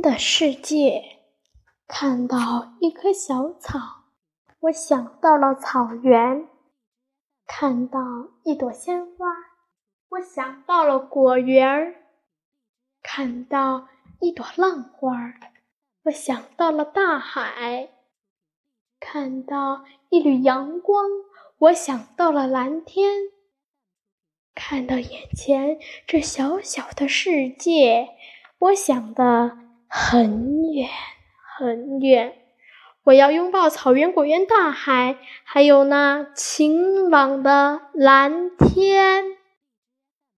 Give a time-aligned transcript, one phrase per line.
[0.00, 1.18] 的世界。
[1.86, 3.78] 看到一棵小草，
[4.60, 6.46] 我想到了草原；
[7.46, 8.00] 看到
[8.44, 9.26] 一朵鲜花，
[10.10, 11.94] 我想到了果园；
[13.02, 13.88] 看到
[14.20, 15.34] 一朵浪花，
[16.04, 17.88] 我想到了大海；
[19.00, 21.08] 看到一缕阳光，
[21.58, 23.32] 我想到了蓝天；
[24.54, 28.10] 看到眼前这小小的世界，
[28.58, 29.58] 我想的
[29.90, 30.88] 很远。
[31.58, 32.32] 很远，
[33.04, 39.24] 我要拥抱草原、果园、大海，还有那晴朗的蓝天。